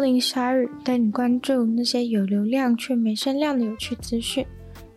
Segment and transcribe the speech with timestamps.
[0.00, 4.46] 欢迎光临鲨语，带你关注那些有流量却没声量的有趣资讯。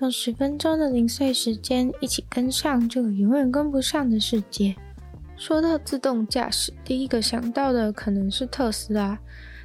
[0.00, 4.74] 用十分钟的零碎时间，一起跟上这个永远跟不上的世界。
[5.36, 9.16] 说到自动驾驶，第一个想到的可能是特斯拉，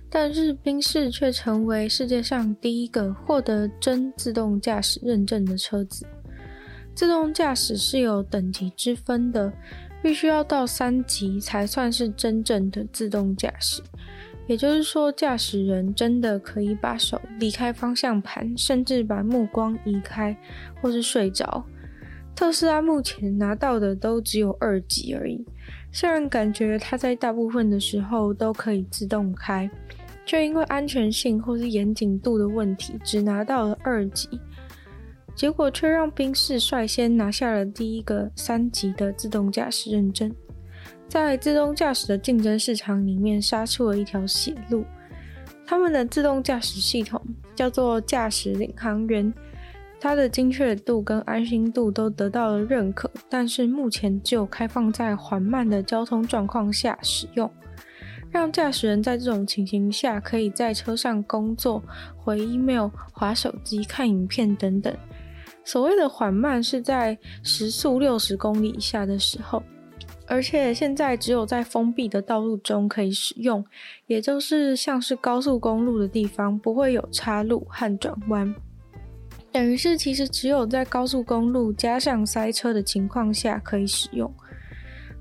[0.07, 6.05] 但是宾士却成为世界上第一个获得真自动驾驶认证的车子。
[6.93, 9.51] 自动驾驶是有等级之分的，
[9.99, 13.81] 必须要到三级才算是真正的自动驾驶。
[14.47, 20.35] 也就是说，驾驶人真的可以把手离开方向盘，甚至把目光移开，
[20.81, 21.63] 或是睡着。
[22.35, 25.45] 特斯拉目前拿到的都只有二级而已，
[25.91, 29.69] 虽然感觉它在大部分的时候都可以自动开，
[30.25, 34.27] 却因为安全性或是严谨度的问题，只拿到了二级。
[35.35, 40.31] 结果却让宾士率先拿下了第一个三级的自动驾驶认证，
[41.13, 44.83] 在自动驾驶的竞争市场里面杀出了一条血路。
[45.63, 49.31] 他们的自动驾驶系统叫做驾驶领航员。
[50.01, 57.47] 它的精确度跟安心度都得到了认可，但是目前只有开放在缓慢的交通状况下使用，
[58.31, 61.83] 让驾驶人在这种情形下可以在车上工作、
[62.17, 64.91] 回 email、滑手机、看影片等等。
[65.63, 69.61] 所谓的缓慢是在时速六十公里以下的时候，
[70.33, 73.63] 而且现在只有在封闭的道路中可以使用，
[74.07, 78.51] 也就是像是高速公路的地方不会有岔路和转弯。
[79.51, 84.33] 等于是，其实只有在高速公路加上塞车的情况下可以使用。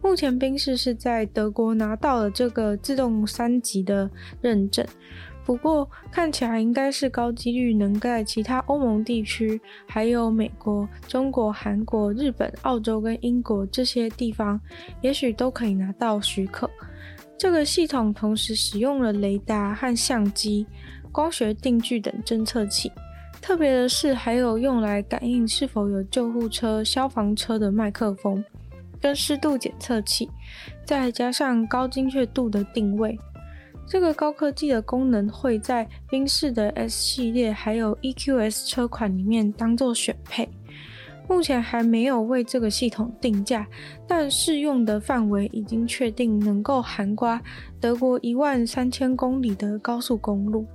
[0.02, 4.86] 目前宾士是在德国拿到了这个自动三级的认证，
[5.44, 14.60] 不过看起来应该是高几率能在其他欧盟地区，还有美国、中国、韩国、日本、澳洲跟英国这些地方，
[15.00, 16.70] 也许都可以拿到许可。
[17.36, 20.64] 这个系统同时使用了雷达和相机、
[21.10, 22.92] 光学定距等侦测器。
[23.40, 28.44] 特别的是，还有用来感应是否有救护车、消防车的麦克风，
[29.00, 30.30] 跟湿度检测器，
[30.84, 33.18] 再加上高精确度的定位。
[33.86, 40.48] 这个高科技的功能会在宾士的 S 系列还有 EQS 车款里面当做选配。
[41.28, 43.66] 目前还没有为这个系统定价，
[44.08, 47.40] 但适用的范围已经确定，能够涵盖
[47.80, 50.66] 德国一万三千公里的高速公路。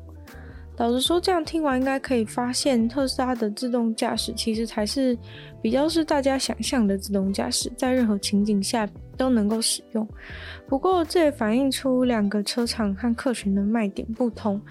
[0.77, 5.17] 老实说，这样听完应该可以发现，特斯拉的自动驾驶其实才是
[5.61, 8.87] 比较是大家想象的自动驾驶，在任何情景下
[9.17, 10.07] 都能够使用。
[10.67, 14.61] 不过，这也反映出两个车厂和客群的卖点不同。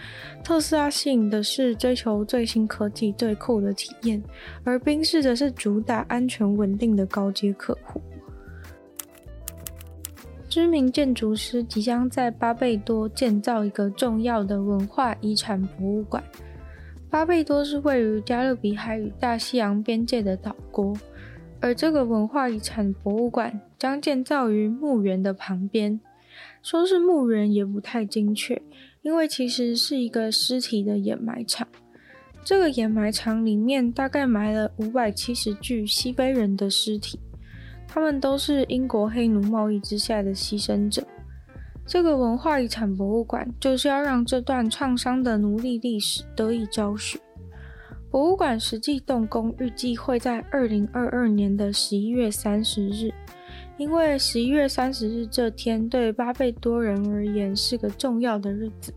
[0.45, 4.23] 特斯拉吸引的是追求最新科技、最酷的体验，
[4.65, 8.01] 而宾士则是主打安全稳定的高阶客户。
[10.49, 16.23] 知名建筑师即将在巴贝多建造一个重要的文化遗产博物馆。
[17.11, 20.95] 巴贝多是位于加勒比海与大西洋边界的岛国，
[21.61, 26.00] 而这个文化遗产博物馆将建造于墓园的旁边。
[26.62, 28.60] 说是墓园也不太精确，
[29.03, 31.66] 因为其实是一个尸体的掩埋场。
[32.44, 37.19] 这个掩埋场里面大概埋了五百七十具西非人的尸体。
[37.88, 41.06] 他们都是英国黑奴贸易之下的牺牲者。
[41.86, 47.19] 这个文化遗产博物馆就是要让这段创伤的奴隶历史得以昭雪。
[48.10, 53.12] 博物馆实际动工预计会在二零二二年的十一月三十日，
[53.78, 58.92] 因为十一月三十日这天对巴贝多人而言是个重要的日子。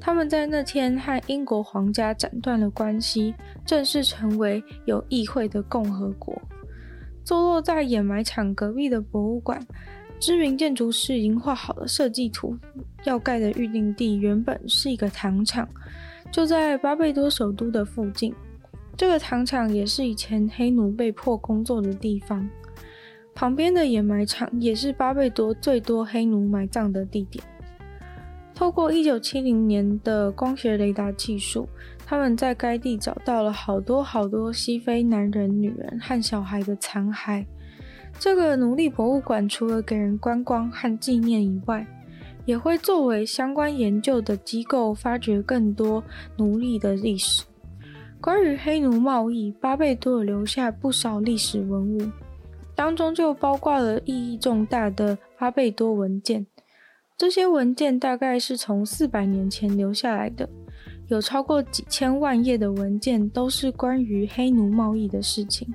[0.00, 3.32] 他们在那天和英国皇家斩断了关系，
[3.64, 6.40] 正式成为有议会的共和国。
[7.24, 9.64] 坐落在掩埋场隔壁的博物馆，
[10.18, 12.58] 知名建筑师已经画好了设计图。
[13.04, 15.68] 要盖的预定地原本是一个糖厂，
[16.32, 18.34] 就在巴贝多首都的附近。
[18.96, 22.48] 这个糖厂也是以前黑奴被迫工作的地方。
[23.34, 27.42] 旁边的掩埋场也是巴贝多最多黑奴埋葬的地点。
[28.54, 31.68] 透过一九七零年的光学雷达技术，
[32.06, 37.44] 他们在该地找到了好多好多西非男人、女人和小孩的残骸。
[38.20, 41.84] 这个奴隶博物馆除了给人观光和纪念以外，
[42.44, 46.04] 也会作为相关研究的机构，发掘更多
[46.36, 47.42] 奴隶的历史。
[48.20, 52.00] 关于黑奴贸易，巴贝多留下不少历史文物，
[52.74, 56.46] 当中就包括了意义重大的阿贝多文件。
[57.16, 60.48] 这些文件大概是从四百年前留下来的，
[61.08, 65.72] 有超过几千万页的文件都是关于黑奴贸易的事情。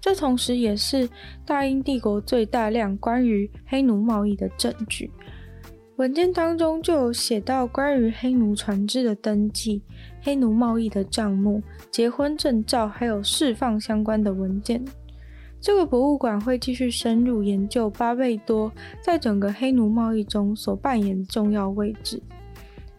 [0.00, 1.08] 这同时也是
[1.44, 5.10] 大英帝国最大量关于黑奴贸易的证据。
[5.96, 9.82] 文件当中就有写到关于黑奴船只的登记、
[10.20, 11.60] 黑奴贸易的账目、
[11.90, 14.84] 结婚证照，还有释放相关的文件。
[15.66, 18.70] 这个博物馆会继续深入研究巴贝多
[19.02, 22.22] 在整个黑奴贸易中所扮演的重要位置，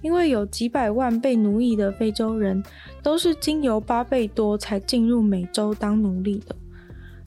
[0.01, 2.61] 因为有几百万被奴役的非洲人
[3.01, 6.53] 都是经由巴贝多才进入美洲当奴隶的。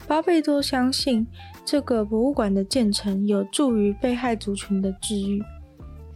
[0.07, 1.25] 巴贝多相信，
[1.65, 5.41] 这个博物馆的建成有助于被害族群的治愈。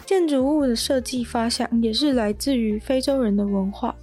[0.05, 3.95] 建筑物的设计发想也是来自于非洲人的文化，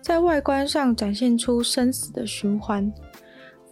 [0.00, 2.88] 在外观上展现出生死的循环。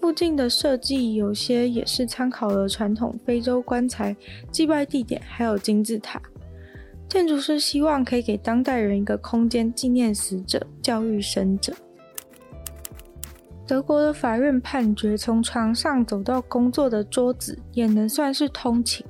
[0.00, 4.16] 附近的设计有些也是参考了传统非洲棺材、
[4.50, 6.20] 祭拜地点，还有金字塔。
[7.08, 11.74] 建筑师希望可以给当代人一个空间，纪念死者、教育生者。
[13.66, 19.04] 德国的法院判决，从床上走到工作的桌子也能算是通勤。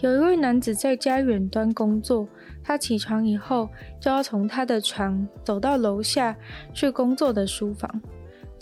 [0.00, 2.28] 有一位男子在家远端工作，
[2.62, 3.68] 他起床以后
[4.00, 6.36] 就要从他的床走到楼下
[6.72, 8.02] 去工作的书房，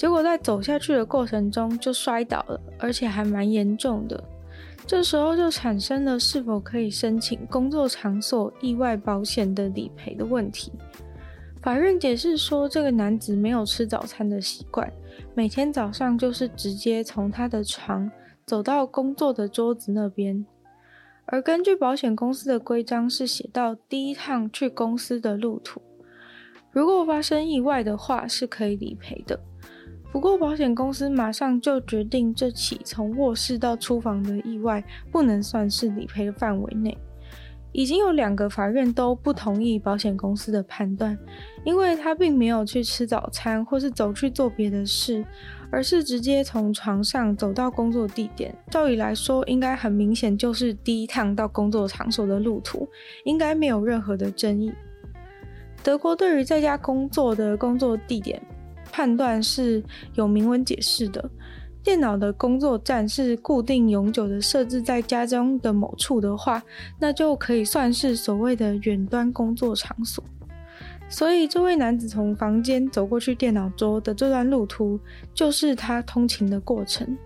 [0.00, 4.24] 结果在走下去的过程中就摔倒了，而且还蛮严重的。
[4.86, 10.72] 这时候就产生了是否可以申请工作场所意外保险的理赔的问题。
[11.60, 14.90] 法院解释说，这个男子没有吃早餐的习惯，
[15.34, 18.10] 每天早上就是直接从他的床
[18.46, 20.46] 走到工作的桌子那边。
[21.26, 25.82] 而根据保险公司的规章，是写到第一趟去公司的路途，
[26.72, 29.38] 如果发生意外的话，是可以理赔的。
[30.12, 36.96] 不过保险公司马上就决定，这起从卧室到厨房的意外不能算是理赔的范围内。
[37.72, 41.16] 已经有两个法院都不同意保险公司的判断，
[41.64, 45.24] 因为他并没有去吃早餐或是走去做别的事。
[45.72, 52.88] 而是直接从床上走到工作地点，照理来说，应该很明显就是第一趟到工作场所的路途，
[53.24, 54.72] 应该没有任何的争议。
[55.80, 58.42] 德国对于在家工作的工作地点
[58.92, 59.82] 判断是
[60.14, 61.30] 有明文解释的，
[61.82, 66.62] 电脑的工作站是固定永久的设置在家中的某处的话，
[66.98, 70.22] 那就可以算是所谓的远端工作场所。
[71.08, 75.00] 所以，这位男子从房间走过去电脑桌的这段路途，
[75.34, 77.18] 就是他通勤的过程。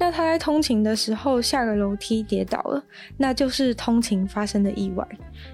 [0.00, 2.80] 那他在通勤的时候下个楼梯跌倒了，
[3.16, 5.04] 那就是通勤发生的意外，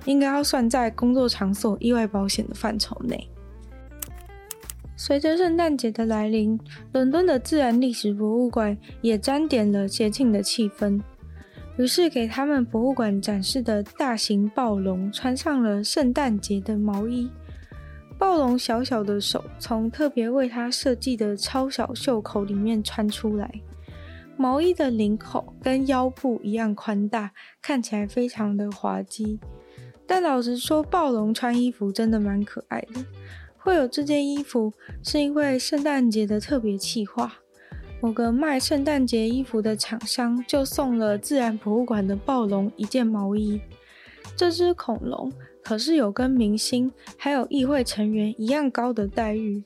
[0.05, 3.27] 应该要算在工作场所意外保险的范畴内。
[4.97, 6.59] 随着圣诞节的来临，
[6.93, 11.01] 伦敦的自然历史博物馆也沾点了节庆的气氛，
[11.77, 17.29] 于是给他们博物馆展示的大型暴龙穿上了圣诞节的毛衣。
[18.17, 23.51] 暴龙小小的手从特别为它设计的超小袖口里面穿出来，
[24.37, 29.41] 毛衣的领口跟腰部一样宽大，看起来非常的滑稽。
[30.07, 33.05] 但老实说，暴龙穿衣服真的蛮可爱的。
[33.65, 37.33] 会有这件衣服，是因为圣诞节的特别企划，
[38.01, 43.61] 某个卖圣诞节衣服的厂商就送了自然博物馆的暴龙一件毛衣。
[44.37, 45.33] 这只恐龙。
[45.63, 49.65] 可是有跟明星还有议会成员一样高的待遇，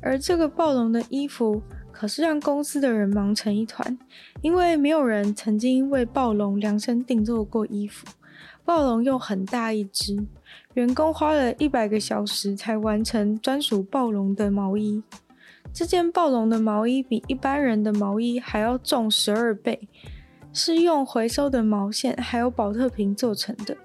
[0.00, 1.60] 而这个暴龙的衣服
[1.90, 3.98] 可是让公司的人忙成一团，
[4.42, 8.06] 因为没有人曾经为暴龙量身定做过衣服，
[8.64, 10.26] 暴龙又很大一只，
[10.74, 15.02] 员工花了一百个小时才完成专属暴龙的毛衣。
[15.72, 19.88] 这件暴龙的毛衣比一般人的毛衣还要重十二倍，
[20.52, 23.76] 是用回收的毛线还有宝特瓶做成的。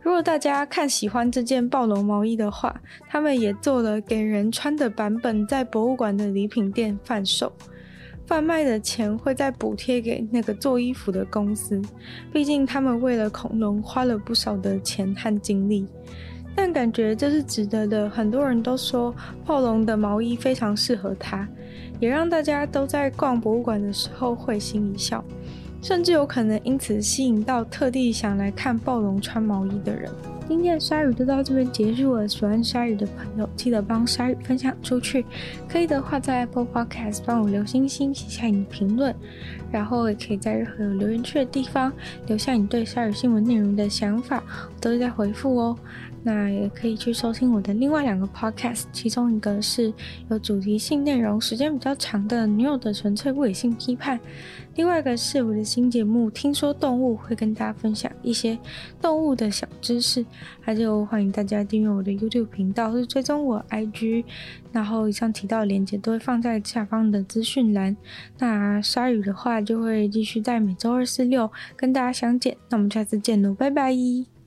[0.00, 7.52] 如果大家看喜欢这件暴龙毛衣的话，他们也做了给人穿的版本，在博物馆的礼品店贩售，
[8.28, 11.80] 贩卖的钱会再补贴给那个做衣服的公司。
[12.30, 15.86] 毕竟他们为了恐龙花了不少的钱和精力，
[16.54, 18.10] 但感觉这是值得的。
[18.10, 19.14] 很多人都说
[19.46, 21.48] 暴龙的毛衣非常适合它，
[21.98, 25.24] 也让大家都在逛博物馆的时候会心一笑。
[25.80, 30.10] 甚至有可能因此吸引到特地想来看暴龙穿毛衣的人。
[30.48, 32.26] 今天的鲨鱼就到这边结束了。
[32.26, 35.22] 喜欢鲨鱼的朋友，记得帮鲨鱼分享出去。
[35.68, 39.14] 可以的话，在 Apple Podcast 帮我留星星，写下你的评论。
[39.70, 41.92] 然后也可以在任何有留言区的地方
[42.26, 44.42] 留下你对鲨鱼新闻内容的想法，
[44.74, 45.76] 我都会在回复哦。
[46.22, 49.92] 那也可以去收听我的另外两个 podcast，其中一个是
[50.28, 54.18] 有主题性内容、时间比较长的《女友的纯粹不理性批判》，
[54.74, 58.58] 另外一个是我的新节目《听说动物》，会跟大家分享一些
[59.00, 60.24] 动物的小知识。
[60.60, 64.24] 还有欢迎大家订阅我的 YouTube 频道，或是追踪我 IG，
[64.70, 67.96] 然后以上提到的链接都会放在下方的资讯栏。
[68.38, 72.56] 那鲨鱼的话就会继续在每周二、四、六跟大家相见。
[72.68, 74.37] 那我们下次见喽，拜拜。